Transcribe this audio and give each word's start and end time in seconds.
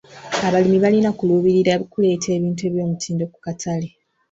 Abalimi 0.47 0.77
balina 0.83 1.09
kuluubirira 1.17 1.73
kuleeta 1.91 2.29
ebintu 2.37 2.61
eby'omutindo 2.67 3.23
ku 3.31 3.37
katale. 3.45 3.89